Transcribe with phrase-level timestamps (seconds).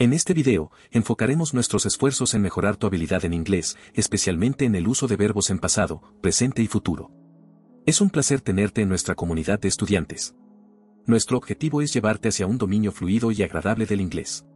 [0.00, 4.86] En este video, enfocaremos nuestros esfuerzos en mejorar tu habilidad en inglés, especialmente en el
[4.86, 7.10] uso de verbos en pasado, presente y futuro.
[7.84, 10.36] Es un placer tenerte en nuestra comunidad de estudiantes.
[11.04, 14.46] Nuestro objetivo es llevarte hacia un dominio fluido y agradable del inglés.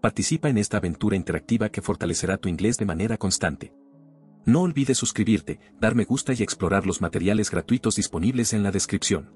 [0.00, 3.72] Participa en esta aventura interactiva que fortalecerá tu inglés de manera constante.
[4.46, 9.30] No olvides suscribirte, dar me gusta y explorar los materiales gratuitos disponibles en la descripción.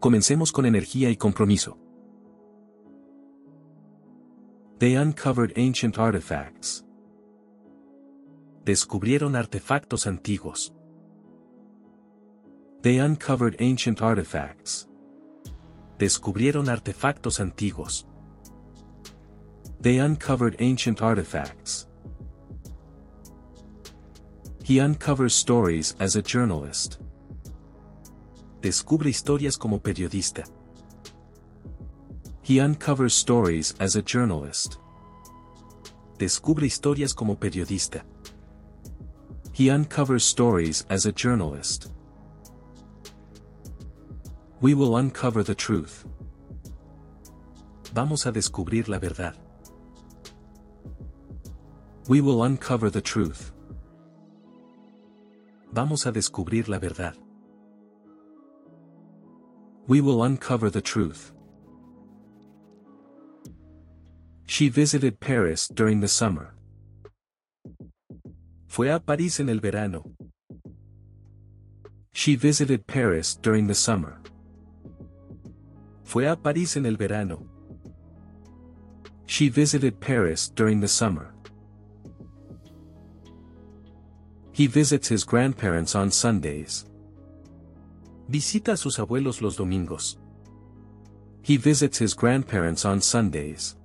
[0.00, 1.78] Comencemos con energía y compromiso.
[4.78, 6.84] They uncovered ancient artifacts.
[8.64, 10.72] Descubrieron artefactos antiguos.
[12.82, 14.86] They uncovered ancient artifacts.
[15.98, 18.04] Descubrieron artefactos antiguos.
[19.80, 21.86] They uncovered ancient artifacts.
[24.62, 26.98] He uncovers stories as a journalist.
[28.60, 30.44] Descubre historias como periodista.
[32.46, 34.78] He uncovers stories as a journalist.
[36.16, 38.04] Descubre historias como periodista.
[39.52, 41.90] He uncovers stories as a journalist.
[44.60, 46.06] We will uncover the truth.
[47.92, 49.34] Vamos a descubrir la verdad.
[52.08, 53.50] We will uncover the truth.
[55.72, 57.16] Vamos a descubrir la verdad.
[59.88, 61.32] We will uncover the truth.
[64.46, 66.54] She visited Paris during the summer.
[68.68, 70.12] Fue a París en el verano.
[72.12, 74.20] She visited Paris during the summer.
[76.04, 77.46] Fue a París en el verano.
[79.26, 81.34] She visited Paris during the summer.
[84.52, 86.86] He visits his grandparents on Sundays.
[88.28, 90.16] Visita a sus abuelos los domingos.
[91.42, 93.76] He visits his grandparents on Sundays.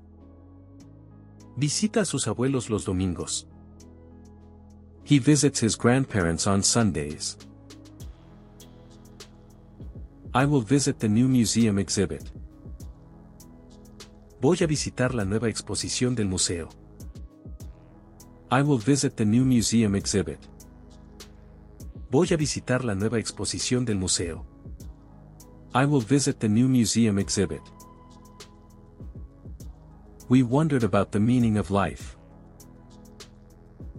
[1.56, 3.48] Visita a sus abuelos los domingos.
[5.04, 7.38] He visits his grandparents on Sundays.
[10.34, 12.24] I will visit the new museum exhibit.
[14.40, 16.70] Voy a visitar la nueva exposición del museo.
[18.50, 20.40] I will visit the new museum exhibit.
[22.09, 24.46] Voy a visitar la nueva exposición del museo.
[25.74, 27.62] I will visit the new museum exhibit.
[30.31, 32.16] We wondered about the meaning of life.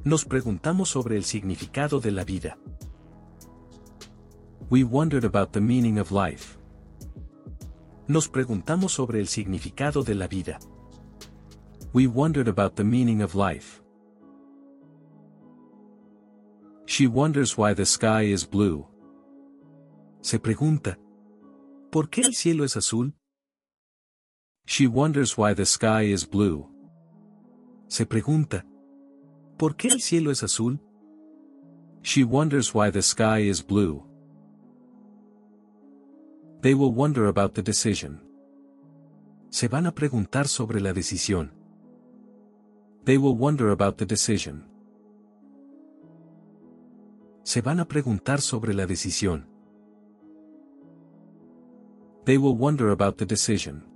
[0.03, 2.56] Nos preguntamos sobre el significado de la vida.
[4.70, 6.56] We wondered about the meaning of life.
[8.09, 10.59] Nos preguntamos sobre el significado de la vida.
[11.93, 13.82] We wondered about the meaning of life.
[16.87, 18.87] She wonders why the sky is blue.
[20.22, 20.99] Se pregunta,
[21.91, 23.12] ¿por qué el cielo es azul?
[24.65, 26.69] She wonders why the sky is blue.
[27.89, 28.65] Se pregunta,
[29.59, 30.81] ¿por qué el cielo es azul?
[32.03, 34.05] She wonders why the sky is blue.
[36.62, 38.23] They will wonder about the decision.
[39.50, 41.53] Se van a preguntar sobre la decisión.
[43.05, 44.65] They will wonder about the decision.
[47.44, 49.47] Se van a preguntar sobre la decisión.
[52.25, 53.91] They will wonder about the decision.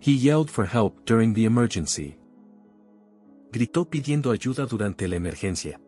[0.00, 2.18] He yelled for help during the emergency.
[3.50, 5.80] Gritó pidiendo ayuda durante la emergencia.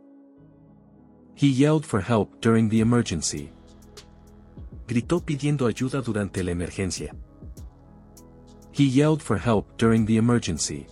[1.35, 3.51] He yelled for help during the emergency.
[4.87, 7.15] Gritó pidiendo ayuda durante la emergencia.
[8.73, 10.87] He yelled for help during the emergency.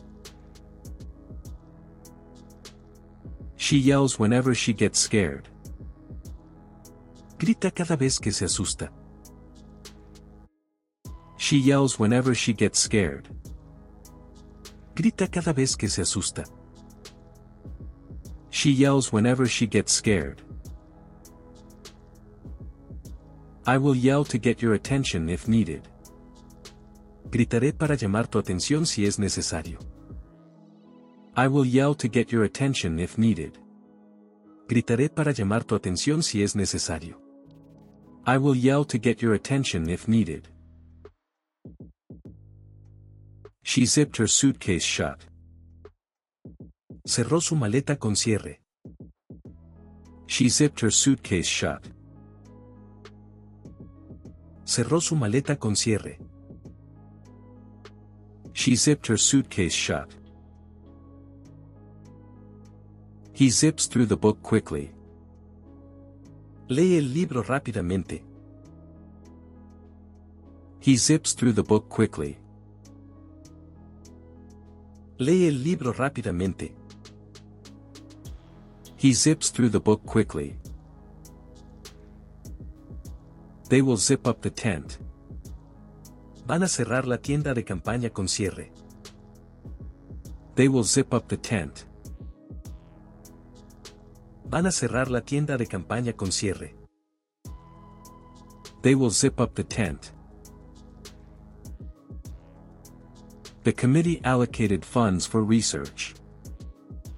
[3.56, 5.48] She yells whenever she gets scared.
[7.38, 8.92] Grita cada vez que se asusta.
[11.46, 13.28] She yells whenever she gets scared.
[14.96, 16.44] Grita cada vez que se asusta.
[18.50, 20.42] She yells whenever she gets scared.
[23.64, 25.82] I will yell to get your attention if needed.
[27.30, 29.78] Gritaré para llamar tu atención si es necesario.
[31.36, 33.56] I will yell to get your attention if needed.
[34.66, 37.20] Gritaré para llamar tu atención si es necesario.
[38.26, 40.48] I will yell to get your attention if needed.
[43.68, 45.18] She zipped her suitcase shut.
[47.04, 48.60] Cerró su maleta con cierre.
[50.28, 51.82] She zipped her suitcase shut.
[54.64, 56.16] Cerró su maleta con cierre.
[58.52, 60.14] She zipped her suitcase shut.
[63.32, 64.94] He zips through the book quickly.
[66.68, 68.22] Lee el libro rápidamente.
[70.78, 72.38] He zips through the book quickly.
[75.18, 76.74] Lee el libro rápidamente.
[78.98, 80.58] He zips through the book quickly.
[83.70, 84.98] They will zip up the tent.
[86.46, 88.72] Van a cerrar la tienda de campaña con cierre.
[90.54, 91.86] They will zip up the tent.
[94.44, 96.76] Van a cerrar la tienda de campaña con cierre.
[98.82, 100.15] They will zip up the tent.
[103.66, 106.14] The committee allocated funds for research.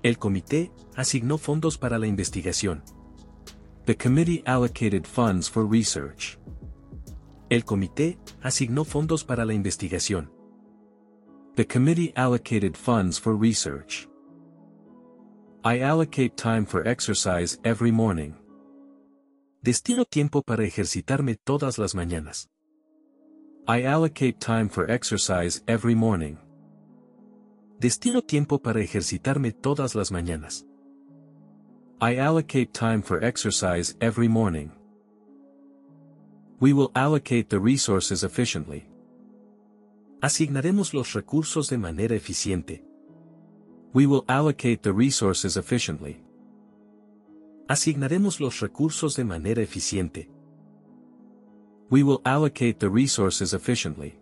[0.03, 2.83] El comité asignó fondos para la investigación.
[3.85, 6.39] The committee allocated funds for research.
[7.51, 10.31] El comité asignó fondos para la investigación.
[11.57, 14.09] The committee allocated funds for research.
[15.63, 18.33] I allocate time for exercise every morning.
[19.61, 22.49] Destino tiempo para ejercitarme todas las mañanas.
[23.71, 26.39] I allocate time for exercise every morning.
[27.79, 30.65] Destino tiempo para ejercitarme todas las mañanas.
[32.01, 34.71] I allocate time for exercise every morning.
[36.61, 38.87] We will allocate the resources efficiently.
[40.23, 42.83] Asignaremos los recursos de manera eficiente.
[43.93, 46.23] We will allocate the resources efficiently.
[47.69, 50.31] Asignaremos los recursos de manera eficiente.
[51.91, 54.19] We will allocate the resources efficiently.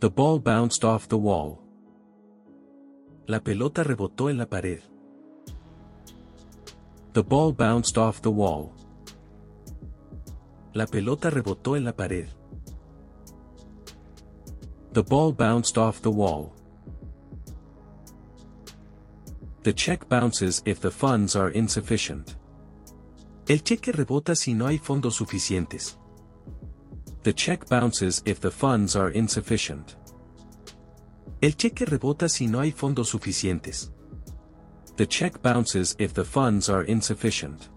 [0.00, 1.60] The ball bounced off the wall.
[3.26, 4.82] La pelota rebotó en la pared.
[7.14, 8.72] The ball bounced off the wall.
[10.74, 12.28] La pelota rebotó en la pared.
[14.92, 16.54] The ball bounced off the wall.
[19.62, 22.36] The check bounces if the funds are insufficient.
[23.48, 25.98] El cheque rebota si no hay fondos suficientes.
[27.22, 29.96] The check bounces if the funds are insufficient.
[31.40, 33.90] El cheque rebota si no hay fondos suficientes.
[34.96, 37.70] The check bounces if the funds are insufficient.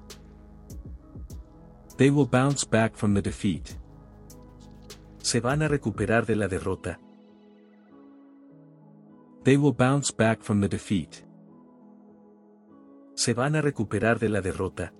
[1.95, 3.77] They will bounce back from the defeat.
[5.19, 6.99] Se van a recuperar de la derrota.
[9.45, 11.23] They will bounce back from the defeat.
[13.15, 14.91] Se van a recuperar de la derrota.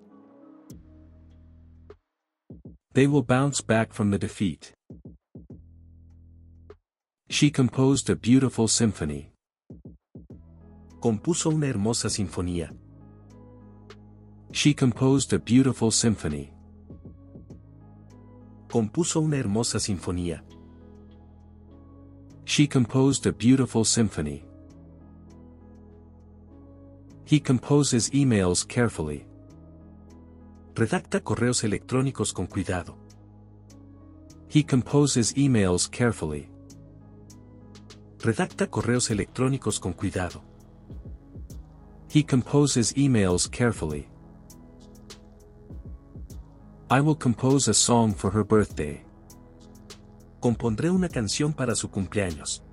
[2.94, 4.74] They will bounce back from the defeat.
[7.30, 9.32] She composed a beautiful symphony.
[11.00, 12.76] Compuso una hermosa sinfonía.
[14.52, 16.52] She composed a beautiful symphony.
[18.68, 20.42] Compuso una hermosa sinfonía.
[22.44, 24.44] She composed a beautiful symphony.
[27.24, 29.26] He composes emails carefully.
[30.82, 32.98] Redacta correos electrónicos con cuidado.
[34.50, 36.50] He composes emails carefully.
[38.18, 40.42] Redacta correos electrónicos con cuidado.
[42.12, 44.08] He composes emails carefully.
[46.90, 49.06] I will compose a song for her birthday.
[50.40, 52.64] Compondré una canción para su cumpleaños.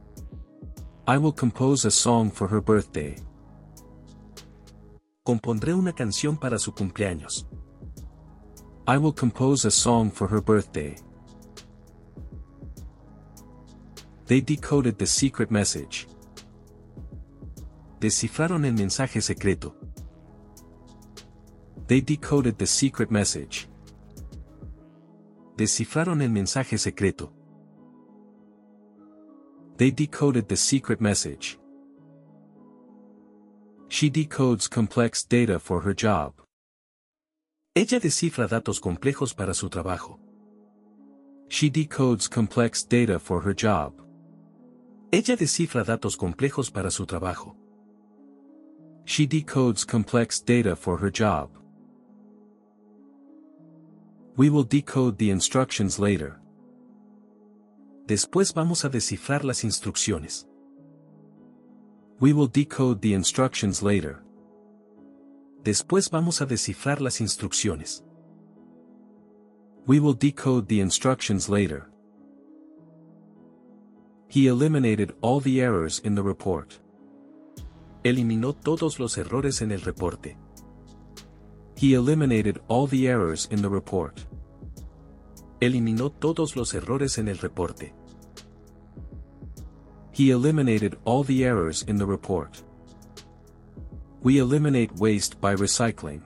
[1.06, 3.16] I will compose a song for her birthday.
[5.24, 7.46] Compondré una canción para su cumpleaños.
[8.88, 10.96] I will compose a song for her birthday.
[14.24, 16.08] They decoded the secret message.
[18.00, 19.74] Descifraron el mensaje secreto.
[21.86, 23.68] They decoded the secret message.
[25.56, 27.30] Descifraron el mensaje secreto.
[29.76, 31.58] They decoded the secret message.
[33.90, 36.32] She decodes complex data for her job.
[37.78, 40.18] Ella descifra datos complejos para su trabajo.
[41.48, 43.92] She decodes complex data for her job.
[45.12, 47.54] Ella descifra datos complejos para su trabajo.
[49.04, 51.50] She decodes complex data for her job.
[54.36, 56.40] We will decode the instructions later.
[58.08, 60.48] Después vamos a descifrar las instrucciones.
[62.18, 64.24] We will decode the instructions later.
[65.64, 68.04] Después vamos a descifrar las instrucciones.
[69.86, 71.90] We will decode the instructions later.
[74.28, 76.74] He eliminated all the errors in the report.
[78.04, 80.36] Eliminó todos los errores en el reporte.
[81.74, 84.20] He eliminated all the errors in the report.
[85.60, 87.94] Eliminó todos los errores en el reporte.
[90.12, 92.62] He eliminated all the errors in the report.
[94.20, 96.22] We eliminate waste by recycling.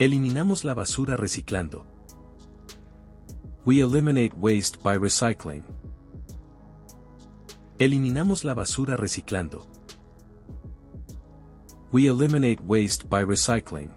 [0.00, 1.86] Eliminamos la basura reciclando.
[3.64, 5.62] We eliminate waste by recycling.
[7.78, 9.64] Eliminamos la basura reciclando.
[11.92, 13.90] We eliminate waste by recycling.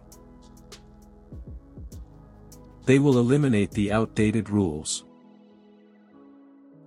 [2.86, 5.06] They will eliminate the outdated rules.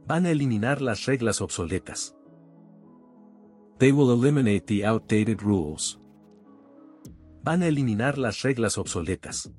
[0.07, 2.16] Van a eliminar las reglas obsoletas.
[3.78, 5.99] They will eliminate the outdated rules.
[7.42, 9.50] Van a eliminar las reglas obsoletas.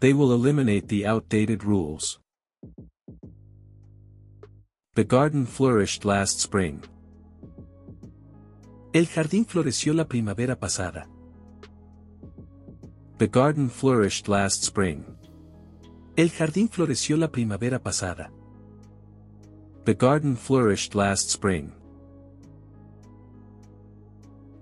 [0.00, 2.20] They will eliminate the outdated rules.
[4.94, 6.82] The garden flourished last spring.
[8.92, 11.08] El jardín floreció la primavera pasada.
[13.18, 15.04] The garden flourished last spring.
[16.16, 18.32] El jardín floreció la primavera pasada.
[19.84, 21.72] The garden flourished last spring.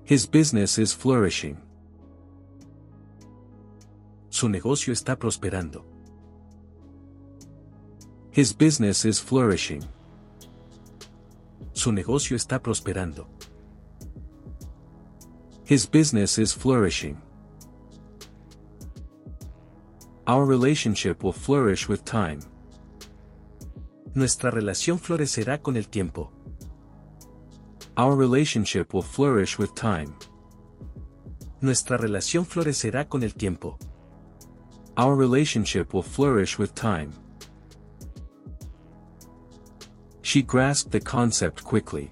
[0.04, 1.56] His business is flourishing.
[4.30, 5.84] Su negocio está prosperando.
[8.32, 9.82] His business is flourishing.
[11.72, 13.28] Su negocio está prosperando.
[15.64, 17.16] His business is flourishing.
[20.26, 22.40] Our relationship will flourish with time.
[24.14, 26.32] Nuestra relación florecerá con el tiempo.
[27.96, 30.14] Our relationship will flourish with time.
[31.60, 33.78] Nuestra relación florecerá con el tiempo.
[34.96, 37.12] Our relationship will flourish with time.
[40.22, 42.10] She grasped the concept quickly.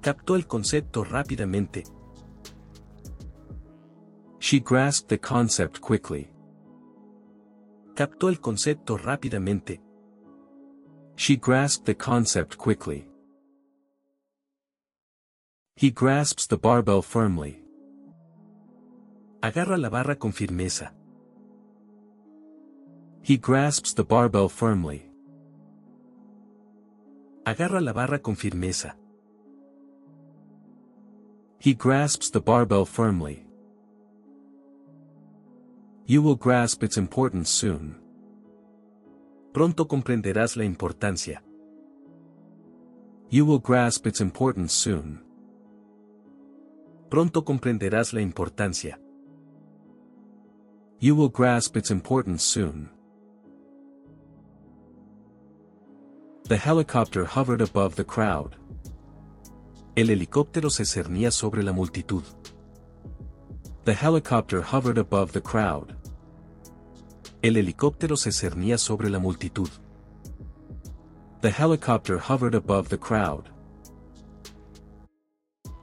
[0.00, 1.84] Captó el concepto rápidamente.
[4.38, 6.30] She grasped the concept quickly.
[7.94, 9.80] Captó el concepto rápidamente.
[11.16, 13.06] She grasped the concept quickly.
[15.78, 17.62] He grasps the barbell firmly.
[19.42, 20.94] Agarra la barra con firmeza.
[23.20, 25.10] He grasps the barbell firmly.
[27.44, 28.96] Agarra la barra con firmeza.
[31.58, 33.44] He grasps the barbell firmly.
[36.06, 38.00] You will grasp its importance soon.
[39.52, 41.42] Pronto comprenderás la importancia.
[43.28, 45.25] You will grasp its importance soon.
[47.08, 48.98] Pronto comprenderás la importancia.
[50.98, 52.90] You will grasp its importance soon.
[56.48, 58.56] The helicopter hovered above the crowd.
[59.94, 62.22] El helicóptero se cernía sobre la multitud.
[63.84, 65.94] The helicopter hovered above the crowd.
[67.42, 69.70] El helicóptero se cernía sobre la multitud.
[71.40, 73.55] The helicopter hovered above the crowd.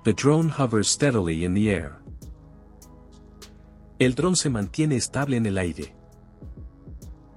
[0.04, 1.96] The drone hovers steadily in the air.
[4.00, 5.96] El dron se mantiene estable en el aire.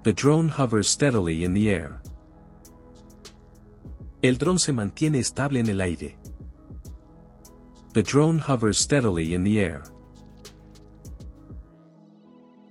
[0.03, 2.01] The drone hovers steadily in the air.
[4.21, 6.17] El dron se mantiene estable en el aire.
[7.93, 9.85] The drone hovers steadily in the air.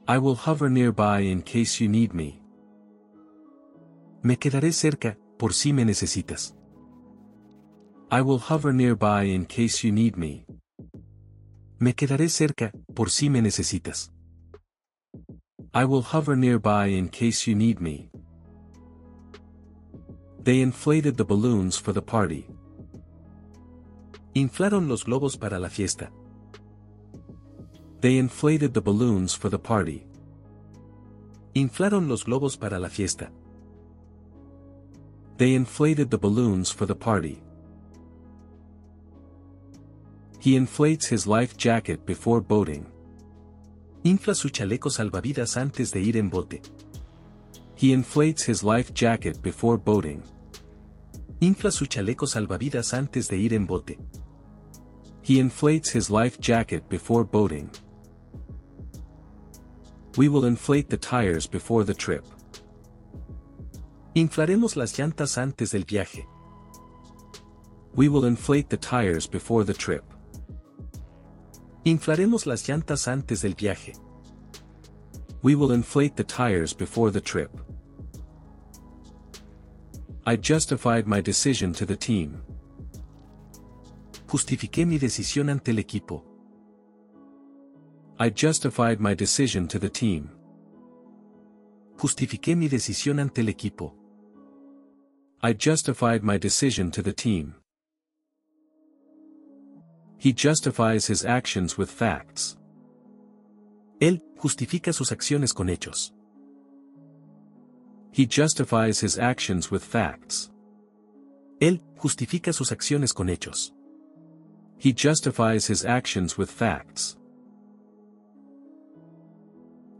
[0.09, 2.41] I will hover nearby in case you need me.
[4.23, 6.54] Me quedaré cerca, por si me necesitas.
[8.15, 10.45] I will hover nearby in case you need me.
[11.81, 14.09] Me quedaré cerca, por si me necesitas.
[15.73, 18.09] I will hover nearby in case you need me.
[20.41, 22.47] They inflated the balloons for the party.
[24.33, 26.09] Inflaron los globos para la fiesta.
[27.99, 30.07] They inflated the balloons for the party.
[31.53, 33.29] Inflaron los globos para la fiesta.
[35.35, 37.41] They inflated the balloons for the party.
[40.45, 42.85] He inflates his life jacket before boating.
[44.03, 46.61] Infla su chaleco salvavidas antes de ir en bote.
[47.73, 50.21] He inflates his life jacket before boating.
[51.41, 53.97] Infla su chaleco salvavidas antes de ir en bote.
[55.23, 57.71] He inflates his life jacket before boating.
[60.15, 62.23] We will inflate the tires before the trip.
[64.13, 66.27] Inflaremos las llantas antes del viaje.
[67.95, 70.03] We will inflate the tires before the trip.
[71.85, 73.93] Inflaremos las llantas antes del viaje.
[75.43, 77.51] We will inflate the tires before the trip.
[80.25, 82.41] I justified my decision to the team.
[84.25, 86.23] Justifiqué mi decisión ante el equipo.
[88.19, 90.31] I justified my decision to the team.
[91.97, 93.93] Justifiqué mi decisión ante el equipo.
[95.43, 97.53] I justified my decision to the team.
[100.25, 102.57] He justifies his actions with facts.
[104.01, 106.13] Él justifica sus acciones con hechos.
[108.11, 110.49] He justifies his actions with facts.
[111.61, 113.71] Él justifica sus acciones con hechos.
[114.79, 117.17] He justifies his actions with facts.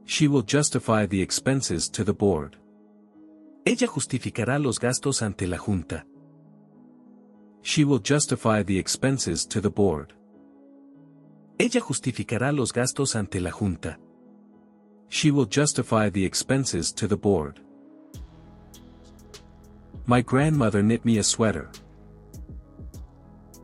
[0.05, 2.58] She will justify the expenses to the board.
[3.63, 6.03] Ella justificará los gastos ante la junta.
[7.67, 10.13] She will justify the expenses to the board.
[11.60, 13.98] Ella justificará los gastos ante la junta.
[15.10, 17.60] She will justify the expenses to the board.
[20.05, 21.72] My grandmother knit me a sweater.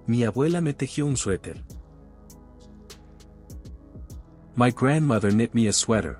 [0.07, 1.61] Mi abuela me tejió un suéter.
[4.55, 6.17] My grandmother knit me a sweater.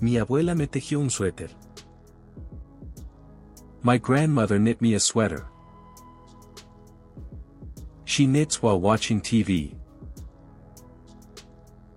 [0.00, 1.50] Mi abuela me tejió un suéter.
[3.82, 5.44] My grandmother knit me a sweater.
[8.08, 9.76] She knits while watching TV.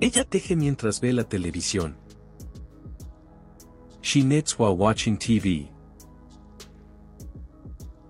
[0.02, 1.96] Ella teje mientras ve la televisión.
[4.02, 5.70] She knits while watching TV.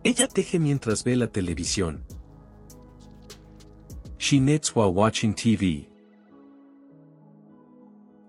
[0.03, 2.01] Ella teje mientras ve la televisión.
[4.17, 5.88] She knits while watching TV.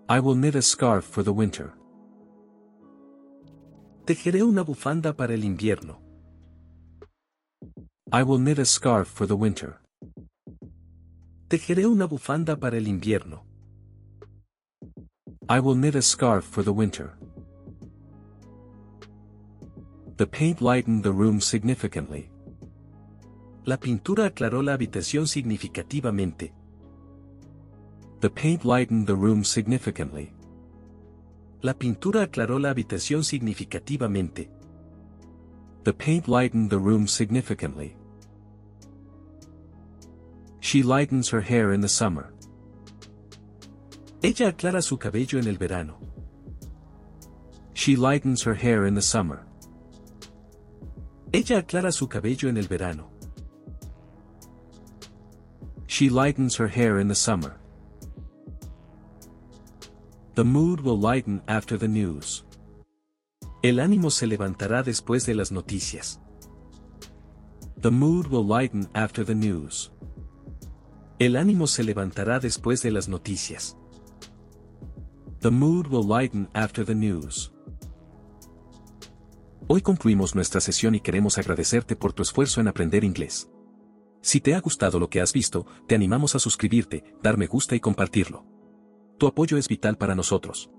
[0.07, 1.73] I will knit a scarf for the winter.
[4.05, 5.99] Tejeré una bufanda para el invierno.
[8.15, 9.79] I will knit a scarf for the winter.
[11.47, 13.43] Tejeré una bufanda para el invierno.
[15.49, 17.17] I will knit a scarf for the winter.
[20.17, 22.29] The paint lightened the room significantly.
[23.65, 26.53] La pintura aclaró la habitación significativamente.
[28.19, 30.31] The paint lightened the room significantly.
[31.63, 34.51] La pintura aclaró la habitación significativamente.
[35.83, 37.95] The paint lightened the room significantly.
[40.63, 42.31] She lightens her hair in the summer.
[44.23, 45.97] Ella aclara su cabello en el verano.
[47.73, 49.45] She lightens her hair in the summer.
[51.33, 53.09] Ella aclara su cabello en el verano.
[55.87, 57.57] She lightens her hair in the summer.
[60.35, 62.45] The mood will lighten after the news.
[63.63, 66.19] El ánimo se levantará después de las noticias.
[67.81, 69.91] The mood will lighten after the news.
[71.19, 73.77] El ánimo se levantará después de las noticias.
[75.41, 77.53] The mood will lighten after the news.
[79.67, 83.49] Hoy concluimos nuestra sesión y queremos agradecerte por tu esfuerzo en aprender inglés.
[84.21, 87.75] Si te ha gustado lo que has visto, te animamos a suscribirte, dar me gusta
[87.75, 88.45] y compartirlo.
[89.19, 90.71] Tu apoyo es vital para nosotros.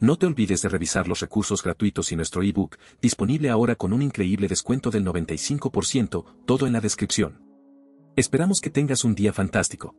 [0.00, 4.00] No te olvides de revisar los recursos gratuitos y nuestro ebook, disponible ahora con un
[4.00, 7.47] increíble descuento del 95%, todo en la descripción.
[8.18, 9.94] Esperamos que tengas un día fantástico.